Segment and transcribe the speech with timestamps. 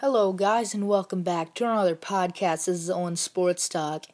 [0.00, 2.64] Hello, guys, and welcome back to another podcast.
[2.64, 4.06] This is Owen Sports Talk,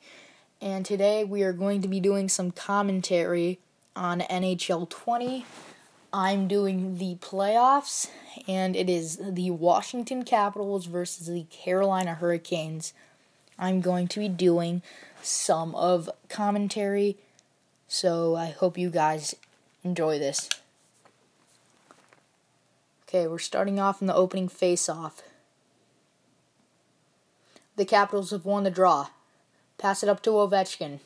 [0.60, 3.60] and today we are going to be doing some commentary
[3.94, 5.46] on NHL 20.
[6.12, 8.10] I'm doing the playoffs,
[8.48, 12.92] and it is the Washington Capitals versus the Carolina Hurricanes.
[13.56, 14.82] I'm going to be doing
[15.22, 17.16] some of commentary,
[17.86, 19.36] so I hope you guys
[19.84, 20.48] enjoy this.
[23.08, 25.22] Okay, we're starting off in the opening face-off.
[27.76, 29.08] The Capitals have won the draw.
[29.78, 31.00] Pass it up to Ovechkin.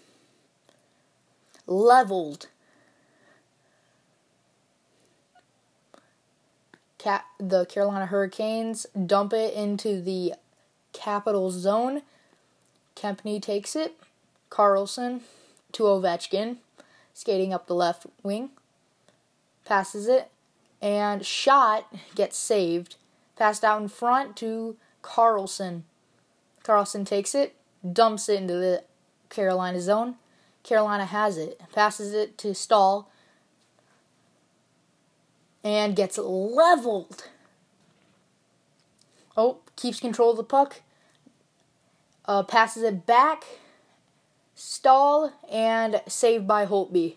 [1.66, 2.46] Leveled.
[6.98, 10.34] Cap- the Carolina Hurricanes dump it into the
[10.92, 12.02] Capitals zone.
[12.94, 13.96] Kempny takes it.
[14.48, 15.22] Carlson
[15.72, 16.56] to Ovechkin,
[17.14, 18.50] skating up the left wing.
[19.64, 20.30] Passes it.
[20.82, 22.96] And shot gets saved.
[23.36, 25.84] Passed out in front to Carlson.
[26.70, 27.56] Carlson takes it,
[27.92, 28.84] dumps it into the
[29.28, 30.14] Carolina zone.
[30.62, 33.10] Carolina has it, passes it to Staal,
[35.64, 37.24] and gets leveled.
[39.36, 40.82] Oh, keeps control of the puck.
[42.24, 43.42] Uh, passes it back.
[44.54, 47.16] Staal and saved by Holtby.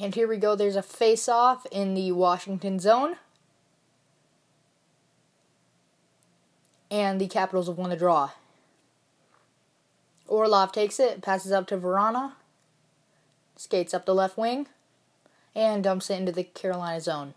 [0.00, 0.56] And here we go.
[0.56, 3.16] There's a face off in the Washington zone.
[6.90, 8.30] And the Capitals have won the draw.
[10.26, 12.32] Orlov takes it, passes up to Vrana,
[13.56, 14.68] skates up the left wing,
[15.54, 17.34] and dumps it into the Carolina zone.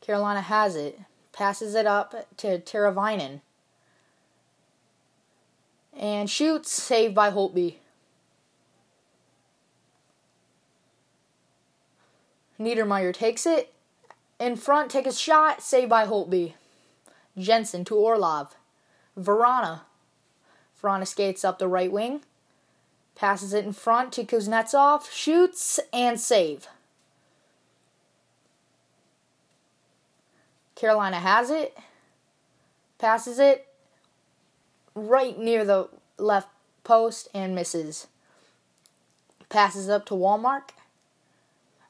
[0.00, 1.00] Carolina has it,
[1.32, 3.40] passes it up to Teravainen,
[5.98, 7.76] and shoots, saved by Holtby.
[12.64, 13.72] Niedermayer takes it.
[14.40, 16.54] In front, take a shot, saved by Holtby.
[17.38, 18.54] Jensen to Orlov.
[19.18, 19.80] Vrana.
[20.82, 22.22] Vrana skates up the right wing.
[23.14, 25.10] Passes it in front to Kuznetsov.
[25.10, 26.66] Shoots and save.
[30.74, 31.76] Carolina has it.
[32.98, 33.68] Passes it
[34.94, 35.88] right near the
[36.18, 36.48] left
[36.82, 38.08] post and misses.
[39.48, 40.73] Passes up to Wallmark.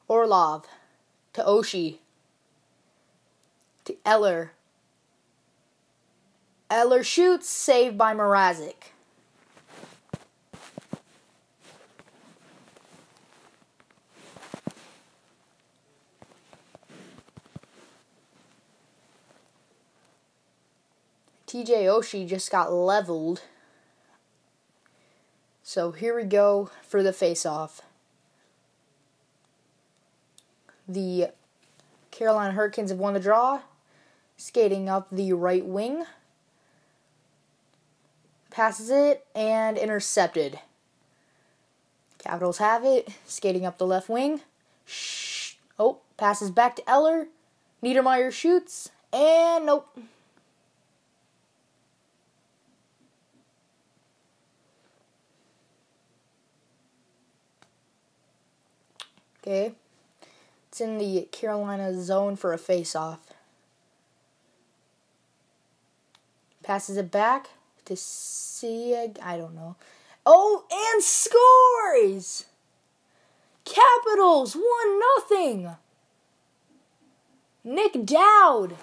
[0.07, 0.65] Orlov
[1.33, 1.97] to Oshie,
[3.85, 4.51] to Eller.
[6.69, 8.91] Eller shoots, saved by Mrazek.
[21.47, 23.41] TJ Oshie just got leveled.
[25.63, 27.81] So here we go for the face off.
[30.87, 31.29] The
[32.11, 33.61] Carolina Hurricanes have won the draw.
[34.37, 36.05] Skating up the right wing.
[38.49, 40.59] Passes it and intercepted.
[42.17, 43.09] Capitals have it.
[43.25, 44.41] Skating up the left wing.
[44.85, 45.55] Shh.
[45.77, 47.27] Oh, passes back to Eller.
[47.83, 48.89] Niedermayer shoots.
[49.11, 49.87] And nope.
[59.41, 59.73] Okay.
[60.75, 63.19] It's in the Carolina zone for a face-off.
[66.63, 67.51] Passes it back
[67.85, 69.17] to Sieg.
[69.23, 69.77] I don't know.
[70.25, 72.47] Oh, and scores!
[73.63, 75.77] Capitals one nothing.
[77.63, 78.75] Nick Dowd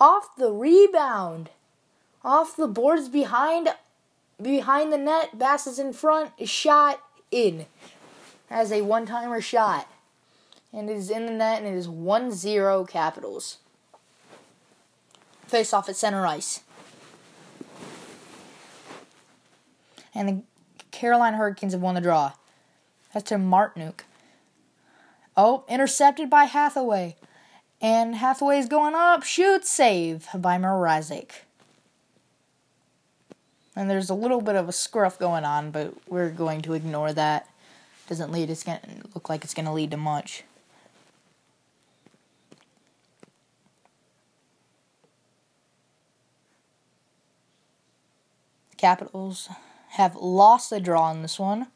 [0.00, 1.50] off the rebound,
[2.24, 3.68] off the boards behind,
[4.42, 5.38] behind the net.
[5.38, 6.32] Bass is in front.
[6.48, 7.00] Shot
[7.30, 7.66] in
[8.50, 9.88] as a one timer shot.
[10.72, 13.58] And it is in the net and it is 1 0 Capitals.
[15.46, 16.60] Face off at center ice.
[20.14, 20.42] And the
[20.90, 22.32] Carolina Hurricanes have won the draw.
[23.12, 24.00] That's to Martinook.
[25.36, 27.16] Oh, intercepted by Hathaway.
[27.80, 29.22] And Hathaway is going up.
[29.22, 31.45] Shoot, save by Mrazek.
[33.76, 37.12] And there's a little bit of a scruff going on, but we're going to ignore
[37.12, 37.48] that.
[38.08, 38.48] Doesn't lead.
[38.48, 38.80] It's gonna
[39.14, 40.44] look like it's gonna lead to much.
[48.78, 49.48] Capitals
[49.90, 51.66] have lost the draw in this one,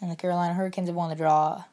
[0.00, 1.64] and the Carolina Hurricanes have won the draw.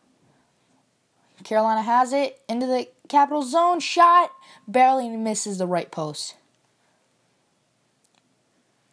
[1.44, 3.80] Carolina has it into the Capitals zone.
[3.80, 4.32] Shot
[4.68, 6.36] barely misses the right post.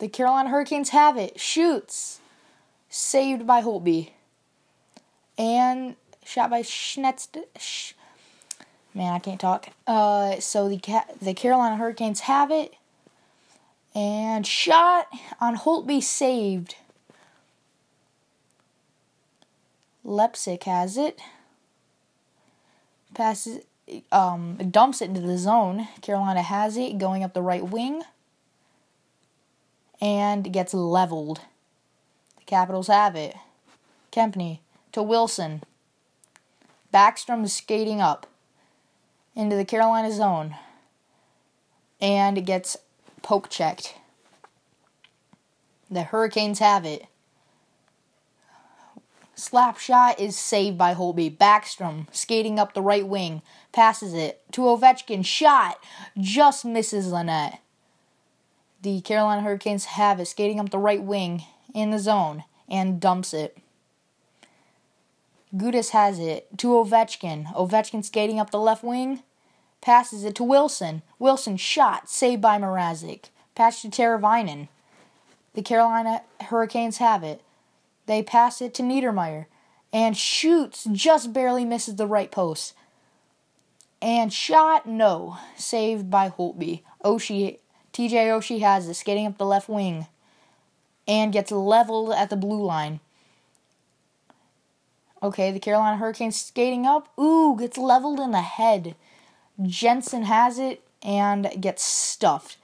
[0.05, 1.41] The Carolina Hurricanes have it.
[1.41, 2.21] Shoots.
[2.91, 4.11] Saved by Holtby.
[5.39, 7.27] And shot by Schnetz.
[7.59, 7.95] Sh-
[8.93, 9.69] Man, I can't talk.
[9.87, 10.79] Uh, so the
[11.23, 12.75] the Carolina Hurricanes have it.
[13.95, 15.07] And shot
[15.41, 16.75] on Holtby saved.
[20.05, 21.19] Leipsic has it.
[23.15, 23.65] Passes
[24.13, 25.89] um, dumps it into the zone.
[26.03, 28.03] Carolina has it going up the right wing
[30.05, 31.41] and gets leveled.
[32.37, 33.35] The Capitals have it.
[34.13, 34.59] Kempny
[34.93, 35.63] to Wilson.
[36.93, 38.27] Backstrom is skating up
[39.35, 40.57] into the Carolina zone
[42.03, 42.77] and gets
[43.23, 43.95] poke checked.
[45.91, 47.07] The Hurricanes have it.
[49.35, 51.37] Slap shot is saved by Holtby.
[51.37, 53.41] Backstrom skating up the right wing,
[53.73, 55.25] passes it to Ovechkin.
[55.25, 55.79] Shot
[56.19, 57.59] just misses the.
[58.85, 63.33] The Carolina Hurricanes have it skating up the right wing in the zone and dumps
[63.33, 63.57] it.
[65.57, 67.47] Gudas has it to Ovechkin.
[67.55, 69.23] Ovechkin skating up the left wing,
[69.81, 71.01] passes it to Wilson.
[71.19, 73.31] Wilson shot, saved by Mrazek.
[73.55, 74.69] Pass to Teravainen.
[75.55, 77.41] The Carolina Hurricanes have it.
[78.05, 79.47] They pass it to Niedermayer
[79.95, 82.75] and shoots, just barely misses the right post.
[84.03, 86.83] And shot, no, saved by Holtby.
[87.03, 87.61] Oshie,
[87.95, 90.09] TJ Oshie has it, skating up the left wing
[91.07, 93.01] and gets leveled at the blue line.
[95.23, 97.09] Okay, the Carolina Hurricanes skating up.
[97.19, 98.95] Ooh, gets leveled in the head.
[99.63, 102.57] Jensen has it and gets stuffed.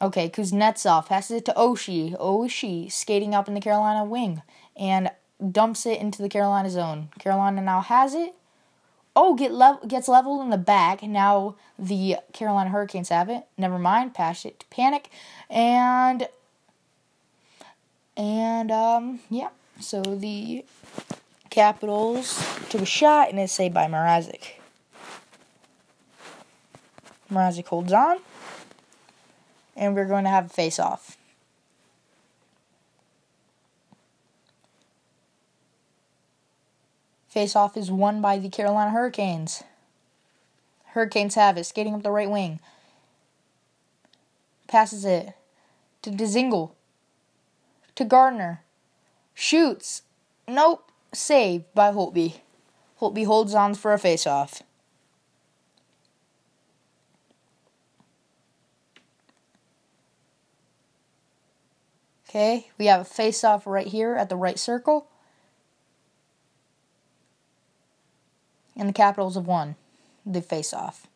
[0.00, 2.18] Okay, Kuznetsov passes it to Oshie.
[2.18, 4.42] Oshie skating up in the Carolina wing
[4.76, 5.10] and
[5.52, 7.08] dumps it into the Carolina zone.
[7.18, 8.34] Carolina now has it.
[9.20, 11.02] Oh, get lev- gets leveled in the back.
[11.02, 13.46] Now the Carolina Hurricanes have it.
[13.56, 14.14] Never mind.
[14.14, 15.06] Pass it to Panik,
[15.50, 16.28] and
[18.16, 19.48] and um yeah.
[19.80, 20.64] So the
[21.50, 24.52] Capitals took a shot and it's saved by Mrazek.
[27.28, 28.18] Mrazek holds on
[29.76, 31.17] and we're going to have a face off.
[37.28, 39.62] Face off is won by the Carolina Hurricanes.
[40.86, 42.58] Hurricanes have it, skating up the right wing.
[44.66, 45.34] Passes it
[46.02, 46.70] to Dzingel.
[47.94, 48.62] To Gardiner.
[49.34, 50.02] Shoots.
[50.46, 50.90] Nope.
[51.12, 52.40] Saved by Holtby.
[53.00, 54.62] Holtby holds on for a face off.
[62.28, 65.06] Okay, we have a face off right here at the right circle.
[68.88, 69.76] And the Capitals have won
[70.24, 71.06] the face off.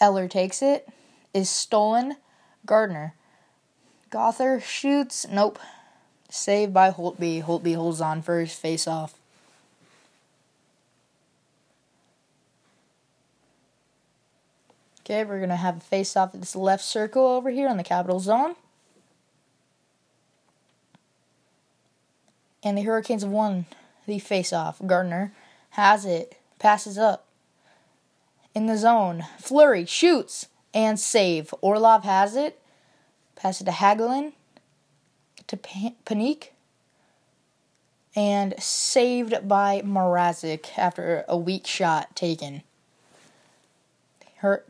[0.00, 0.88] Eller takes it,
[1.32, 2.16] is stolen.
[2.66, 3.14] Gardiner.
[4.10, 5.24] Gother shoots.
[5.30, 5.60] Nope.
[6.28, 7.44] Saved by Holtby.
[7.44, 9.14] Holtby holds on for his face off.
[15.02, 17.76] Okay, we're going to have a face off at this left circle over here on
[17.76, 18.56] the Capital Zone.
[22.64, 23.66] and the Hurricanes have won
[24.04, 24.80] the face-off.
[24.84, 25.32] Gardiner
[25.70, 27.26] has it, passes up
[28.54, 29.24] in the zone.
[29.38, 31.54] Fleury shoots and save.
[31.60, 32.60] Orlov has it,
[33.36, 34.32] passes it to Hagelin,
[35.46, 36.48] to Panik,
[38.14, 42.62] and saved by Mrazek after a weak shot taken.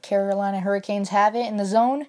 [0.03, 2.07] Carolina Hurricanes have it in the zone.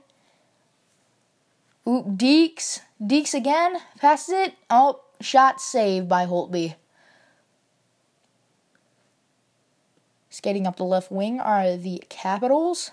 [1.88, 2.82] Oop, Dekes.
[3.02, 3.78] Dekes again.
[4.00, 4.54] Passes it.
[4.70, 6.76] Oh, Shot saved by Holtby.
[10.40, 12.92] Skating up the left wing are the Capitals.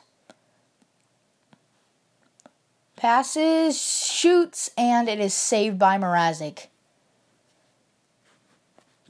[2.96, 6.66] Passes, shoots, and it is saved by Mrazek.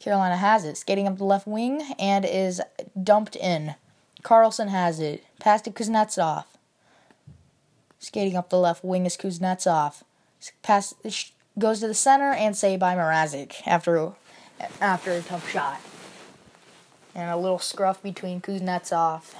[0.00, 0.76] Carolina has it.
[0.76, 2.60] Skating up the left wing and is
[3.02, 3.74] dumped in.
[4.22, 5.24] Carlson has it.
[5.40, 6.44] Pass to Kuznetsov.
[7.98, 10.02] Skating up the left wing is Kuznetsov.
[10.60, 10.92] Pass
[11.58, 14.12] goes to the center and saved by Mrazek after
[14.78, 15.80] after a tough shot.
[17.16, 19.34] And a little scruff between Kuznetsov.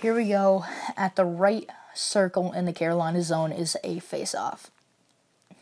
[0.00, 0.64] Here we go.
[0.96, 4.68] At the right circle in the Carolina zone is a face-off.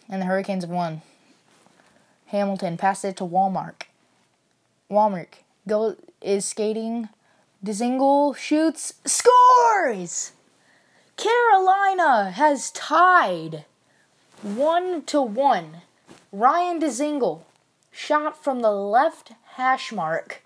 [0.08, 1.02] And the Hurricanes have won.
[2.28, 3.88] Hamilton passed it to Wallmark.
[4.88, 7.10] Wallmark go is skating.
[7.62, 10.32] Dzingel shoots, scores!
[11.18, 13.66] Carolina has tied
[14.42, 15.82] one to one.
[16.32, 17.42] Ryan Dzingel
[17.90, 20.42] shot from the left hash mark,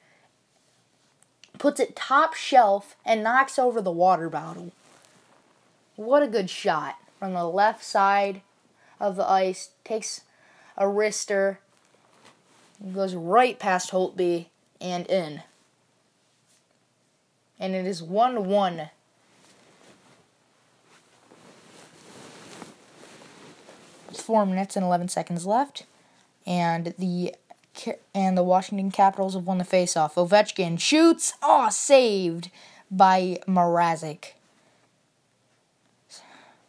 [1.59, 4.73] puts it top shelf, and knocks over the water bottle.
[5.97, 8.43] What a good shot from the left side
[8.99, 9.71] of the ice.
[9.85, 10.23] Takes
[10.77, 11.59] a wrister,
[12.93, 14.47] goes right past Holtby
[14.81, 15.43] and in.
[17.61, 18.91] And it is 1 1.
[24.13, 25.85] Four minutes and 11 seconds left.
[26.47, 27.35] And the
[28.15, 30.15] and the Washington Capitals have won the faceoff.
[30.15, 31.35] Ovechkin shoots.
[31.43, 32.51] Oh, saved
[32.91, 34.35] by Mrazek.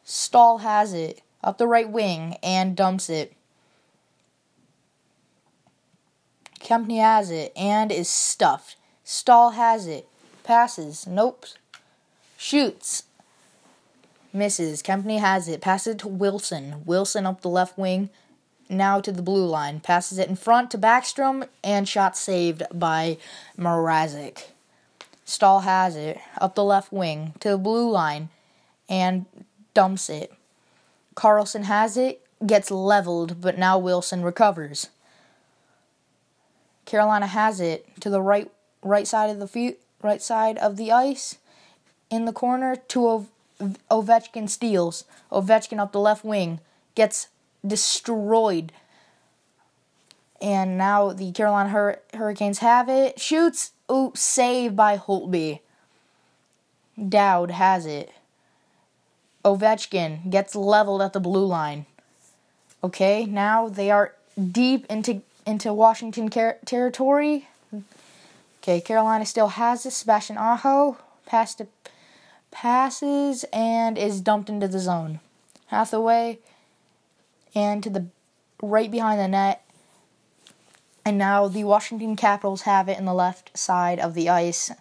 [0.04, 3.34] Staal has it up the right wing and dumps it.
[6.60, 8.76] Kempny has it and is stuffed.
[9.04, 10.08] Staal has it.
[10.44, 11.06] Passes.
[11.06, 11.46] Nope.
[12.38, 13.04] Shoots.
[14.34, 14.82] Misses.
[14.82, 15.62] Kempny has it.
[15.62, 16.82] Passes it to Wilson.
[16.86, 18.10] Wilson up the left wing
[18.70, 19.80] now to the blue line.
[19.80, 23.18] Passes it in front to Backstrom, and shot saved by
[23.58, 24.46] Mrazek.
[25.26, 28.30] Staal has it up the left wing to the blue line
[28.88, 29.26] and
[29.74, 30.32] dumps it.
[31.16, 34.90] Carlson has it, gets leveled, but now Wilson recovers.
[36.86, 38.52] Carolina has it to the right
[38.84, 41.38] right side of the feet, right side of the ice
[42.12, 43.30] in the corner to Ov-
[43.90, 45.06] Ovechkin steals.
[45.32, 46.60] Ovechkin up the left wing
[46.94, 47.30] gets
[47.66, 48.72] destroyed.
[50.42, 53.20] And now the Carolina Hur- Hurricanes have it.
[53.20, 53.72] Shoots.
[53.92, 55.60] Oops, save by Holtby.
[57.10, 58.12] Dowd has it.
[59.44, 61.86] Ovechkin gets leveled at the blue line.
[62.84, 64.14] Okay, now they are
[64.52, 67.48] deep into into Washington car- territory.
[68.62, 69.92] Okay, Carolina still has it.
[69.92, 71.70] Sebastian Aho passed it,
[72.50, 75.20] passes and is dumped into the zone.
[75.68, 76.40] Hathaway
[77.56, 78.08] and to the
[78.62, 79.64] right behind the net.
[81.06, 84.72] And now the Washington Capitals have it in the left side of the ice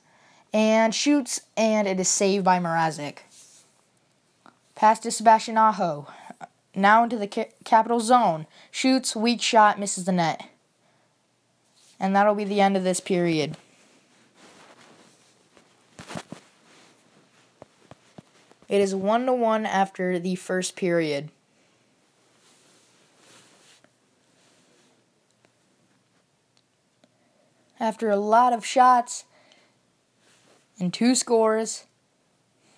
[0.52, 3.19] and shoots, and it is saved by Mrazek.
[4.75, 6.07] Pass to Sebastian Aho.
[6.75, 7.26] Now into the
[7.64, 8.47] capital zone.
[8.71, 10.49] Shoots, weak shot, misses the net.
[12.00, 13.57] And that'll be the end of this period.
[18.69, 21.31] It is 1 to 1 after the first period.
[27.81, 29.25] After a lot of shots
[30.78, 31.85] and two scores,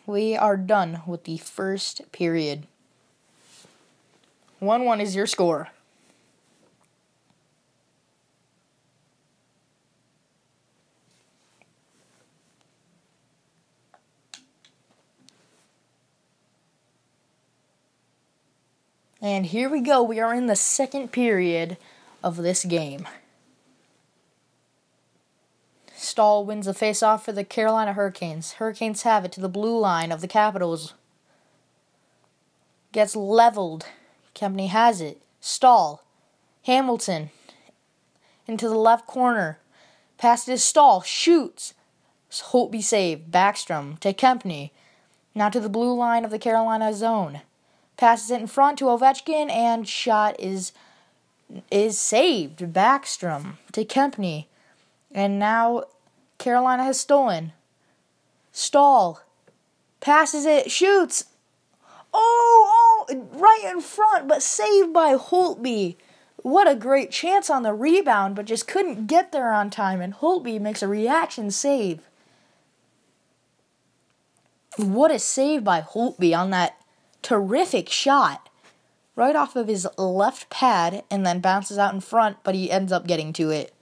[0.07, 2.67] we are done with the first period.
[4.59, 5.69] 1 1 is your score.
[19.21, 20.03] And here we go.
[20.03, 21.76] We are in the second period
[22.23, 23.09] of this game.
[25.97, 28.53] Staal wins the faceoff for the Carolina Hurricanes.
[28.53, 30.93] Hurricanes have it to the blue line of the Capitals.
[32.93, 33.87] Gets leveled.
[34.35, 35.23] Kempny has it.
[35.41, 36.05] Staal.
[36.65, 37.31] Hamilton.
[38.47, 39.59] Into the left corner.
[40.19, 41.00] Passes to Staal.
[41.00, 41.73] Shoots.
[42.31, 43.31] Holtby save.
[43.31, 44.71] Backstrom to Kempny.
[45.35, 47.41] Now to the blue line of the Carolina zone.
[47.97, 50.73] Passes it in front to Ovechkin and shot is
[51.71, 52.59] is saved.
[52.59, 54.47] Backstrom to Kempny.
[55.17, 55.85] And now
[56.37, 57.53] Carolina has stolen.
[58.53, 59.23] Stall.
[59.99, 61.25] Passes it, shoots.
[62.13, 65.97] Oh, oh, right in front, but saved by Holtby.
[66.37, 70.15] What a great chance on the rebound, but just couldn't get there on time, and
[70.15, 72.03] Holtby makes a reaction save.
[74.77, 76.77] What a save by Holtby on that
[77.23, 78.51] terrific shot.
[79.17, 82.93] Right off of his left pad and then bounces out in front, but he ends
[82.93, 83.73] up getting to it.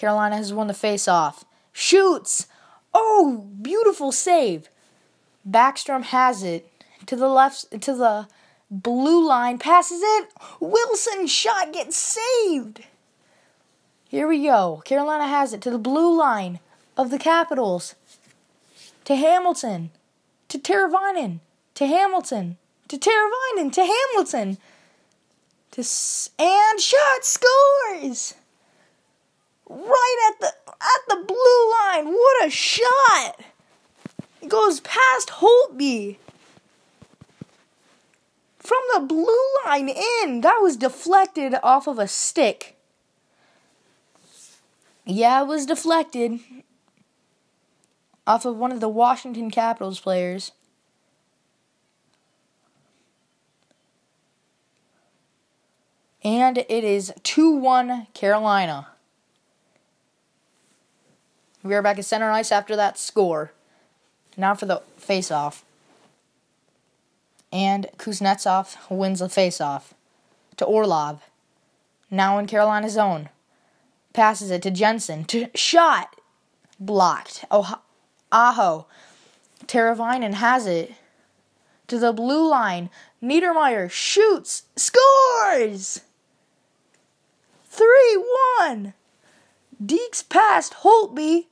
[0.00, 1.44] Carolina has won the face-off.
[1.74, 2.46] Shoots!
[2.94, 4.70] Oh, beautiful save.
[5.46, 6.66] Backstrom has it
[7.04, 8.26] to the left to the
[8.70, 10.28] blue line, passes it.
[10.58, 12.80] Wilson shot gets saved.
[14.08, 14.80] Here we go.
[14.86, 16.60] Carolina has it to the blue line
[16.96, 17.94] of the Capitals.
[19.04, 19.90] To Hamilton.
[20.48, 21.40] To Teravainen.
[21.74, 22.56] To Hamilton.
[22.88, 23.70] To Teravainen.
[23.74, 24.56] To Hamilton.
[25.72, 28.34] To s- and shot scores
[29.70, 32.12] right at the at the blue line.
[32.12, 33.40] What a shot!
[34.42, 36.16] It goes past Holtby.
[38.58, 40.42] From the blue line in.
[40.42, 42.76] That was deflected off of a stick.
[45.04, 46.40] Yeah, it was deflected
[48.26, 50.52] off of one of the Washington Capitals players.
[56.22, 58.88] And it is 2 1 Carolina.
[61.62, 63.52] We are back at center ice after that score.
[64.36, 65.64] Now for the face off.
[67.52, 69.92] and Kuznetsov wins the faceoff
[70.56, 71.22] to Orlov.
[72.10, 73.28] Now in Carolina's zone.
[74.12, 75.24] Passes it to Jensen.
[75.26, 76.16] To shot.
[76.78, 77.44] Blocked.
[77.50, 77.80] Oh,
[78.32, 78.86] Aho.
[79.66, 80.94] Teravainen has it.
[81.88, 82.88] To the blue line.
[83.22, 84.64] Niedermayer shoots.
[84.76, 86.00] Scores!
[87.68, 88.24] 3
[88.60, 88.94] 1.
[89.82, 91.46] Dekes passed Holtby.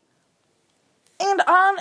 [1.20, 1.78] And on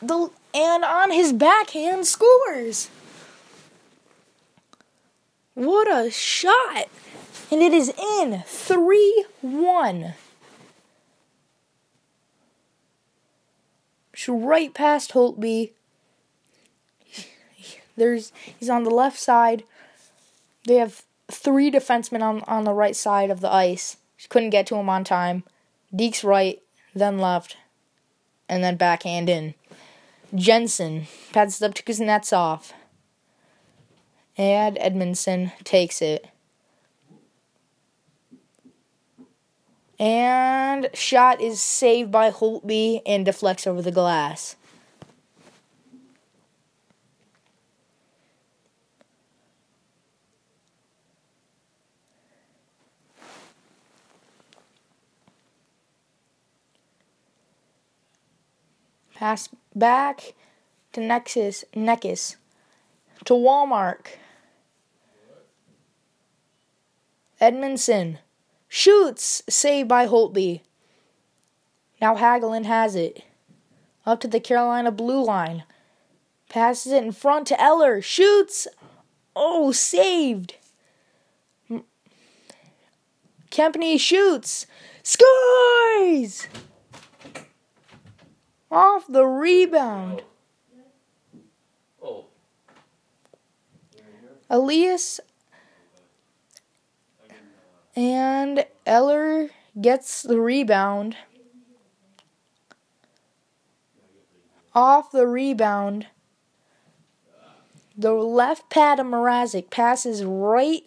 [0.00, 2.90] the and on his backhand scores.
[5.54, 6.88] What a shot!
[7.50, 10.14] And it is in 3 1.
[14.28, 15.72] Right past Holtby.
[17.96, 19.64] There's he's on the left side.
[20.64, 23.96] They have three defensemen on, on the right side of the ice.
[24.28, 25.44] Couldn't get to him on time.
[25.94, 26.60] Dekes right,
[26.94, 27.56] then left,
[28.48, 29.54] and then backhand in.
[30.34, 32.72] Jensen passes up to Kuznetsov.
[34.38, 36.26] And Edmundson takes it.
[39.98, 44.56] And shot is saved by Holtby and deflects over the glass.
[59.22, 60.34] Pass back
[60.92, 62.34] to Nexus, Neckus,
[63.24, 64.06] to Walmart.
[67.40, 68.18] Edmundson
[68.66, 70.62] shoots, saved by Holtby.
[72.00, 73.22] Now Hagelin has it.
[74.04, 75.62] Up to the Carolina blue line.
[76.48, 78.02] Passes it in front to Eller.
[78.02, 78.66] Shoots.
[79.36, 80.56] Oh, saved.
[83.52, 84.66] Kempny shoots.
[85.04, 86.48] Scores!
[88.72, 90.22] Off the rebound.
[94.48, 95.20] Elias
[97.94, 101.16] and Eller gets the rebound.
[104.74, 106.06] Off the rebound.
[107.96, 110.82] The left pad of Mrazek passes right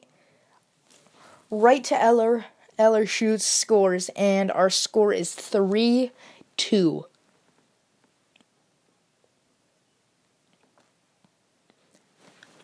[1.52, 2.46] right to Eller.
[2.78, 6.12] Eller shoots, scores, and our score is 3
[6.58, 7.06] 2.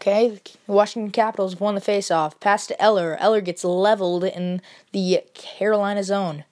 [0.02, 2.40] Okay, the Washington Capitals won the faceoff.
[2.40, 3.18] Pass to Eller.
[3.20, 4.60] Eller gets leveled in
[4.94, 6.44] the Carolina zone.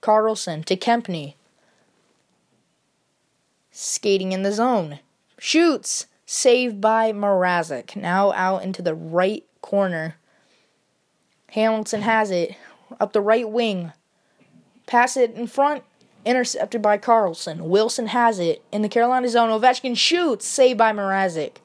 [0.00, 1.34] Carlson to Kempny.
[3.72, 5.00] Skating in the zone.
[5.40, 6.06] Shoots.
[6.24, 7.96] Saved by Mrazek.
[7.96, 10.14] Now out into the right corner.
[11.50, 12.54] Hamilton has it.
[13.00, 13.92] Up the right wing.
[14.86, 15.82] Pass it in front.
[16.24, 17.68] Intercepted by Carlson.
[17.68, 18.62] Wilson has it.
[18.70, 19.50] In the Carolina zone.
[19.50, 20.46] Ovechkin shoots.
[20.46, 21.56] Saved by Mrazek.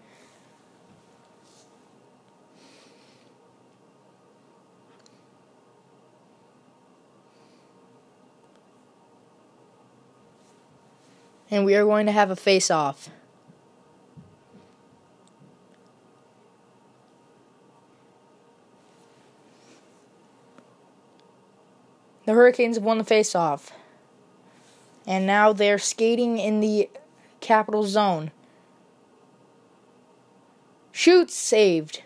[11.51, 13.09] And we are going to have a face off.
[22.25, 23.71] The Hurricanes have won the face off.
[25.07, 26.87] And now they're skating in the
[27.39, 28.29] capital zone.
[30.91, 32.03] Shoots saved.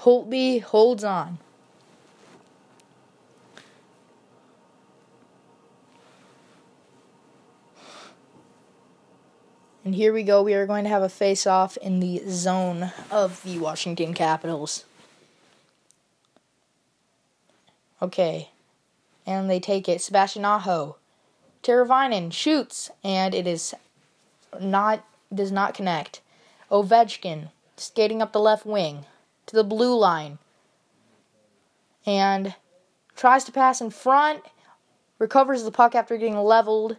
[0.00, 1.38] Holtby holds on.
[9.88, 10.42] And here we go.
[10.42, 14.84] We are going to have a face off in the zone of the Washington Capitals.
[18.02, 18.50] Okay.
[19.26, 20.02] And they take it.
[20.02, 20.96] Sebastian Aho.
[21.62, 23.74] Teravainen shoots, and it is
[24.60, 26.20] not does not connect.
[26.70, 27.48] Ovechkin
[27.78, 29.06] skating up the left wing
[29.46, 30.36] to the blue line.
[32.04, 32.54] And
[33.16, 34.42] tries to pass in front,
[35.18, 36.98] recovers the puck after getting leveled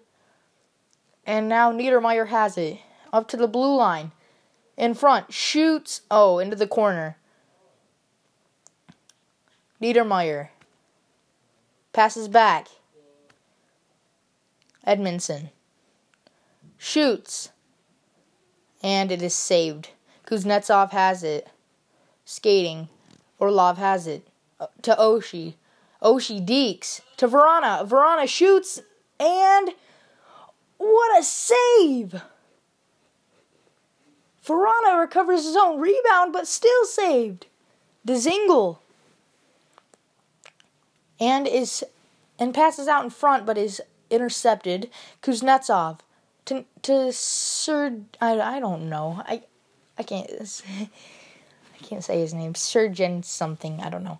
[1.26, 2.80] and now Niedermayer has it.
[3.12, 4.12] Up to the blue line.
[4.78, 5.34] In front.
[5.34, 6.02] Shoots.
[6.10, 7.18] Oh, into the corner.
[9.82, 10.50] Niedermayer.
[11.94, 12.68] Passes back.
[14.88, 15.50] Edmundson.
[16.78, 17.50] Shoots.
[18.82, 19.90] And it is saved.
[20.26, 21.50] Kuznetsov has it.
[22.26, 22.90] Skating.
[23.40, 24.28] Orlov has it.
[24.60, 25.56] Uh, to Oshie.
[26.02, 27.02] Oshie dekes.
[27.18, 27.88] To Vrana.
[27.88, 28.82] Vrana shoots.
[29.20, 29.72] And
[30.80, 32.22] what a save!
[34.44, 37.46] Vrana recovers his own rebound, but still saved.
[38.08, 38.80] Dzingel
[41.20, 41.84] and is
[42.40, 44.90] and passes out in front, but is intercepted.
[45.22, 46.00] Kuznetsov
[46.46, 49.44] to to Sir I, I don't know I
[49.98, 50.30] I can't.
[50.80, 52.56] I can't say his name.
[52.56, 53.82] Surgeon something.
[53.82, 54.20] I don't know.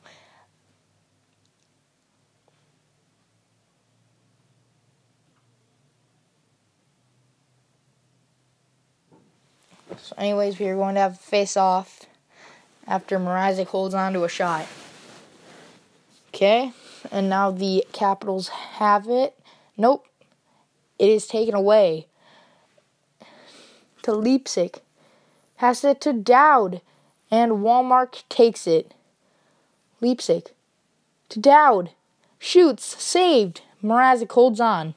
[10.02, 12.06] So, anyways, we are going to have a face off
[12.88, 14.68] after Mrazek holds on to a shot.
[16.30, 16.74] Okay,
[17.12, 19.38] and now the Capitals have it.
[19.78, 20.06] Nope,
[20.98, 22.08] it is taken away
[24.04, 24.80] to Leipsic.
[25.58, 26.82] Has it to Dowd,
[27.30, 28.94] and Wallmark takes it.
[30.02, 30.54] Leipsic
[31.30, 31.92] to Dowd.
[32.40, 33.62] Shoots, saved.
[33.84, 34.96] Mrazek holds on.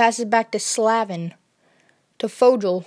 [0.00, 1.34] Passes back to Slavin.
[2.20, 2.86] To Fogel.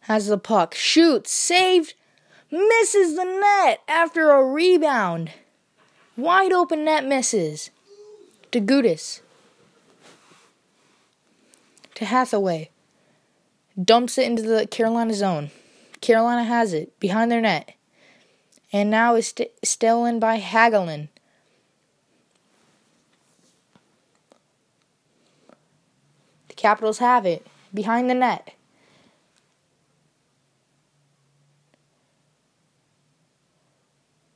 [0.00, 0.74] Has the puck.
[0.74, 1.32] Shoots.
[1.32, 1.94] Saved.
[2.50, 5.30] Misses the net after a rebound.
[6.18, 7.70] Wide open net misses.
[8.52, 9.22] To Gudas.
[11.94, 12.68] To Hathaway.
[13.82, 15.50] Dumps it into the Carolina zone.
[16.02, 17.72] Carolina has it behind their net.
[18.70, 21.08] And now is st- stolen by Hagelin.
[26.60, 28.52] Capitals have it behind the net.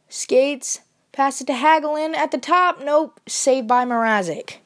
[0.08, 0.80] Skates,
[1.12, 2.82] pass it to Hagelin at the top.
[2.82, 4.56] Nope, saved by Mrazek.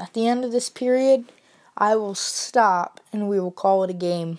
[0.00, 1.26] At the end of this period,
[1.76, 4.38] I will stop and we will call it a game.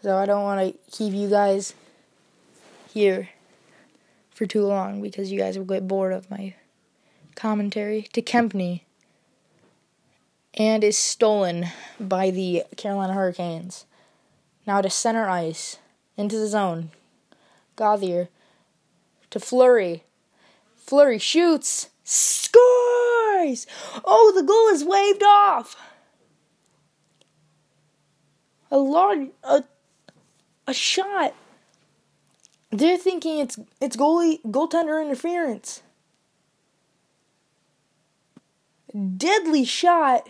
[0.00, 1.74] So I don't want to keep you guys
[2.94, 3.28] here
[4.34, 6.54] for too long because you guys will get bored of my
[7.34, 8.02] commentary.
[8.12, 8.82] To Kempny.
[10.54, 11.68] And is stolen
[11.98, 13.86] by the Carolina Hurricanes.
[14.66, 15.78] Now to center ice.
[16.16, 16.90] Into the zone.
[17.76, 18.28] Gauthier.
[19.30, 20.04] To Fleury.
[20.76, 21.88] Fleury shoots.
[22.04, 23.66] Scores!
[24.04, 25.76] Oh, the goal is waved off.
[28.70, 29.64] A large a
[30.66, 31.34] a shot
[32.72, 35.82] they're thinking it's it's goalie goaltender interference.
[39.16, 40.28] Deadly shot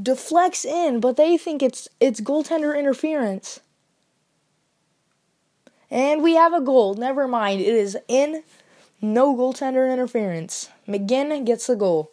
[0.00, 3.60] deflects in, but they think it's it's goaltender interference.
[5.90, 6.94] And we have a goal.
[6.94, 7.60] Never mind.
[7.60, 8.42] It is in.
[9.02, 10.68] No goaltender interference.
[10.86, 12.12] McGinn gets the goal.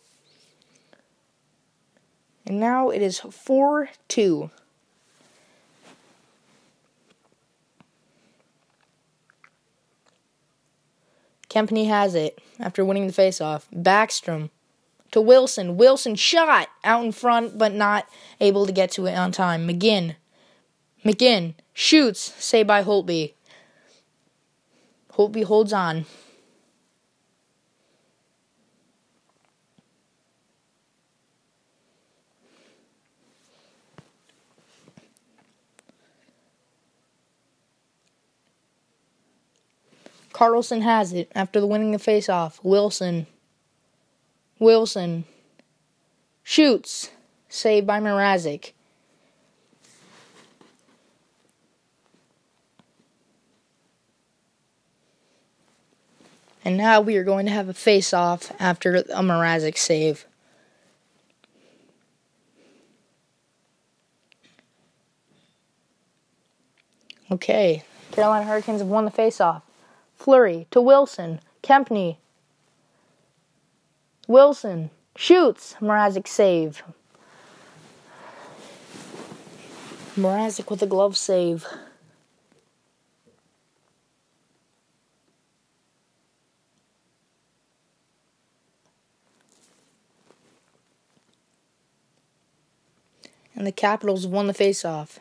[2.46, 4.50] And now it is 4 2.
[11.50, 13.64] Kempny has it after winning the faceoff.
[13.74, 14.50] Backstrom
[15.12, 15.78] to Wilson.
[15.78, 18.08] Wilson shot out in front, but not
[18.40, 19.68] able to get to it on time.
[19.68, 20.16] McGinn.
[21.06, 23.34] McGinn shoots, saved by Holtby.
[25.14, 26.06] Holtby holds on.
[40.38, 42.60] Carlson has it after the winning the faceoff.
[42.62, 43.26] Wilson.
[44.60, 45.26] Wilson.
[46.44, 47.10] Shoots.
[47.50, 48.74] Saved by Mrazek.
[56.64, 60.28] And now we are going to have a face off after a Mrazek save.
[67.32, 69.67] Okay, Carolina Hurricanes have won the face off.
[70.18, 71.40] Fleury to Wilson.
[71.64, 72.18] Kempny.
[74.28, 75.76] Wilson shoots.
[75.80, 76.84] Mrazek save.
[80.18, 81.66] Mrazek with a glove save.
[93.56, 95.18] And the Capitals won the faceoff.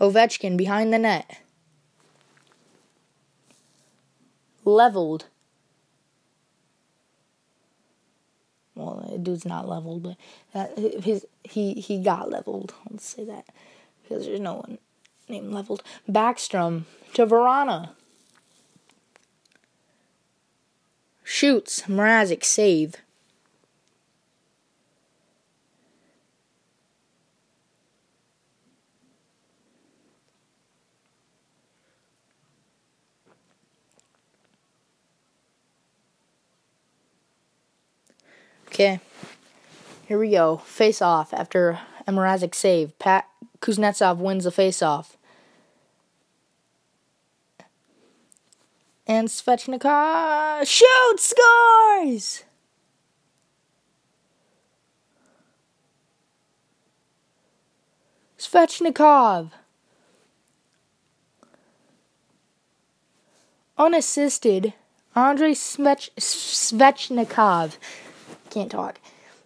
[0.00, 1.40] Ovechkin behind the net.
[4.66, 5.26] Leveled.
[8.74, 10.16] Well, dude's not leveled, but
[10.52, 12.74] that, his he he got leveled.
[12.90, 13.46] Let's say that
[14.02, 14.78] because there's no one
[15.28, 15.82] named leveled.
[16.10, 17.90] Backstrom to Vrana.
[21.24, 22.96] Shoots Mrazek save.
[38.76, 39.00] Okay.
[40.06, 40.58] Here we go.
[40.58, 42.12] Face off after a
[42.54, 42.98] save.
[42.98, 43.26] Pat
[43.60, 45.16] Kuznetsov wins the face off.
[49.06, 52.44] And Svechnikov shoots, scores!
[58.38, 59.52] Svechnikov.
[63.78, 64.74] Unassisted,
[65.14, 67.78] Andrei Svech- Svechnikov.
[68.56, 69.00] Can't talk.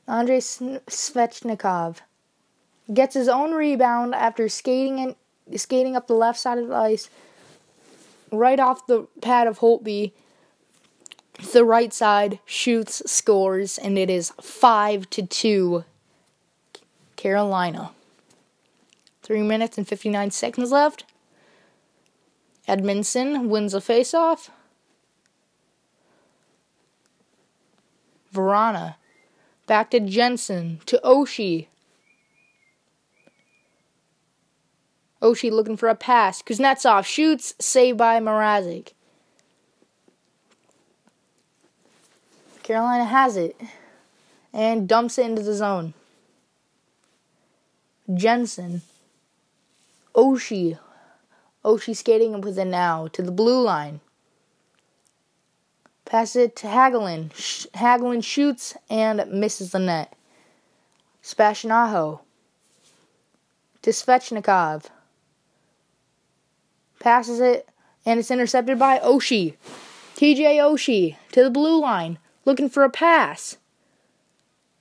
[0.06, 1.96] Andrei Svechnikov
[2.94, 7.10] gets his own rebound after skating in, skating up the left side of the ice,
[8.30, 10.12] right off the pad of Holtby.
[11.52, 15.84] The right side shoots, scores, and it is five to two.
[17.16, 17.90] Carolina.
[19.24, 21.02] Three minutes and 59 seconds left.
[22.68, 24.50] Edmundson wins a faceoff.
[28.32, 28.94] Vrana.
[29.70, 30.80] Back to Jensen.
[30.87, 31.68] To Oshie.
[35.22, 36.42] Oshie looking for a pass.
[36.42, 37.54] Kuznetsov shoots.
[37.61, 38.94] Saved by Mrazek.
[42.64, 43.54] Carolina has it.
[44.52, 45.94] And dumps it into the zone.
[48.12, 48.83] Jensen
[50.16, 50.80] Oshie.
[51.64, 54.00] Oshie skating with it now to the blue line.
[56.10, 57.32] Pass it to Hagelin.
[57.36, 60.12] Sh- Hagelin shoots and misses the net.
[61.22, 62.18] Spashnaho
[63.82, 64.86] to Svechnikov.
[66.98, 67.68] Passes it
[68.04, 69.54] and it's intercepted by Oshie.
[70.16, 73.58] TJ Oshie to the blue line, looking for a pass.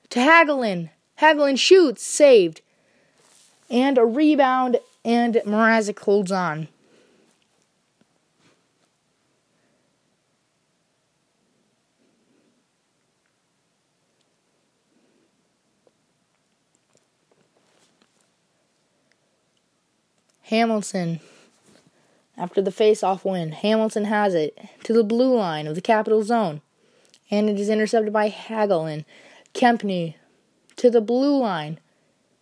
[0.10, 0.90] To Hagelin.
[1.20, 2.62] Hagelin shoots, saved.
[3.70, 6.70] And a rebound and Mrazek holds on.
[20.50, 21.20] Hamilton.
[22.36, 26.62] After the face-off win, Hamilton has it to the blue line of the capital zone,
[27.30, 29.06] and it is intercepted by Hagelin.
[29.54, 30.16] Kempny
[30.76, 31.80] to the blue line,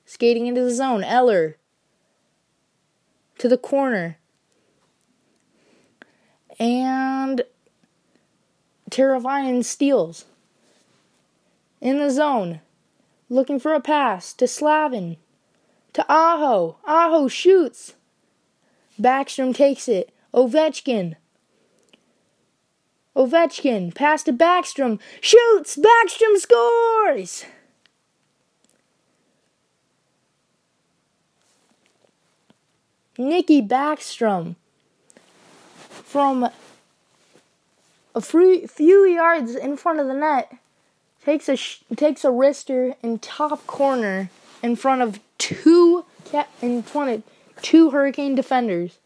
[0.06, 1.04] skating into the zone.
[1.04, 1.58] Eller
[3.39, 4.17] to the corner.
[6.60, 7.41] And
[8.89, 10.26] Teravainen steals.
[11.82, 12.62] In the zone.
[13.30, 15.17] Looking for a pass to Slavin.
[15.93, 16.78] To Aho.
[16.86, 17.96] Aho shoots.
[19.00, 20.12] Backstrom takes it.
[20.34, 21.16] Ovechkin.
[23.16, 23.94] Ovechkin.
[23.94, 25.00] Pass to Backstrom.
[25.22, 25.78] Shoots.
[25.78, 27.46] Backstrom scores.
[33.18, 34.56] Nikki Backstrom
[35.90, 36.50] from
[38.14, 40.56] a few yards in front of the net
[41.26, 44.30] takes a sh- takes a wrister in top corner
[44.62, 46.06] in front of two
[46.62, 47.24] in front of
[47.62, 49.00] two Hurricane defenders,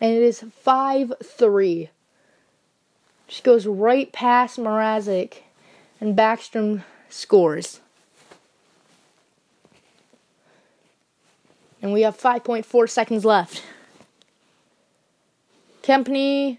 [0.00, 1.90] and it is five three.
[3.28, 5.42] She goes right past Mrazek,
[6.00, 7.80] and Backstrom scores.
[11.82, 13.62] And we have 5.4 seconds left.
[15.82, 16.58] Kempny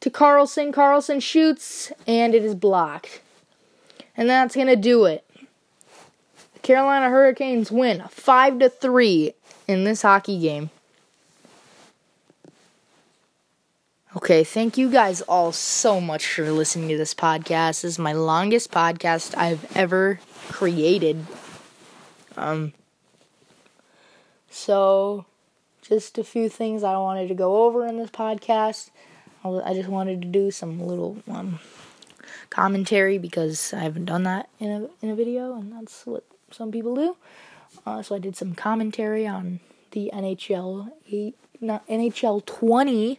[0.00, 0.70] to Carlson.
[0.70, 3.20] Carlson shoots, and it is blocked.
[4.16, 5.24] And that's going to do it.
[6.62, 9.34] Carolina Hurricanes win 5 to 3
[9.72, 10.70] in this hockey game.
[14.14, 17.82] Okay, thank you guys all so much for listening to this podcast.
[17.82, 21.26] This is my longest podcast I've ever created.
[22.36, 22.74] Um
[24.54, 25.24] so,
[25.80, 28.90] just a few things I wanted to go over in this podcast.
[29.42, 31.58] I just wanted to do some little um,
[32.50, 36.70] commentary because I haven't done that in a in a video, and that's what some
[36.70, 37.16] people do.
[37.84, 43.18] Uh, so I did some commentary on the NHL eight, not NHL twenty,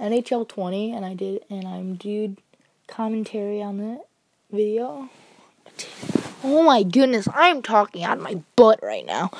[0.00, 2.38] NHL twenty, and I did and I'm did
[2.86, 4.06] commentary on that
[4.50, 5.08] video.
[6.44, 9.30] Oh my goodness, I'm talking out of my butt right now.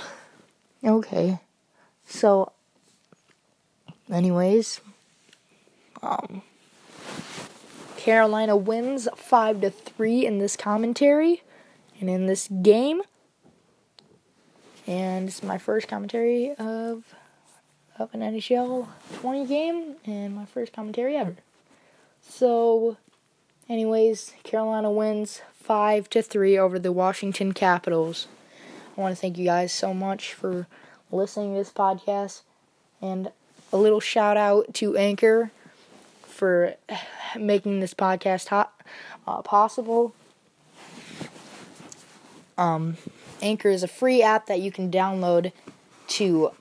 [0.84, 1.38] Okay.
[2.06, 2.52] So
[4.10, 4.80] anyways,
[6.02, 6.42] um
[8.02, 11.44] Carolina wins 5 to 3 in this commentary
[12.00, 13.02] and in this game.
[14.92, 17.14] And it's my first commentary of
[17.98, 18.88] of an NHL
[19.20, 21.36] 20 game and my first commentary ever.
[22.20, 22.98] So
[23.70, 28.26] anyways, Carolina wins 5 to 3 over the Washington Capitals.
[28.94, 30.66] I want to thank you guys so much for
[31.10, 32.42] listening to this podcast.
[33.00, 33.32] And
[33.72, 35.52] a little shout out to Anchor
[36.20, 36.74] for
[37.38, 38.78] making this podcast hot,
[39.26, 40.14] uh, possible.
[42.58, 42.98] Um,
[43.42, 45.52] Anchor is a free app that you can download
[46.06, 46.52] to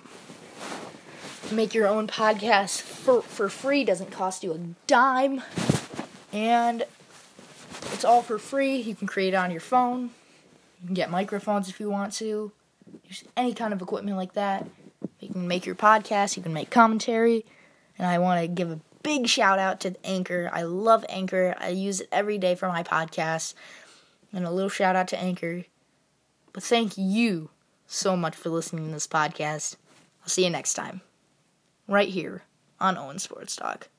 [1.51, 3.85] make your own podcast for, for free.
[3.85, 5.41] Doesn't cost you a dime.
[6.33, 6.83] And
[7.93, 8.77] it's all for free.
[8.77, 10.09] You can create it on your phone.
[10.81, 12.51] You can get microphones if you want to.
[13.05, 14.67] Use any kind of equipment like that.
[15.19, 16.35] You can make your podcast.
[16.35, 17.45] You can make commentary.
[17.97, 20.49] And I want to give a big shout out to Anchor.
[20.51, 21.55] I love Anchor.
[21.59, 23.53] I use it every day for my podcast.
[24.33, 25.65] And a little shout out to Anchor.
[26.53, 27.49] But thank you
[27.87, 29.75] so much for listening to this podcast.
[30.21, 31.01] I'll see you next time.
[31.87, 32.43] Right here
[32.79, 33.89] on Owen Sports Talk.